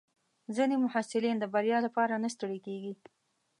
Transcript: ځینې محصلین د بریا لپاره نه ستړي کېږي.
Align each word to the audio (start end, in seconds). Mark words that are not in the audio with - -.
ځینې 0.55 0.75
محصلین 0.83 1.35
د 1.39 1.45
بریا 1.53 1.77
لپاره 1.85 2.13
نه 2.23 2.29
ستړي 2.35 2.59
کېږي. 2.67 2.93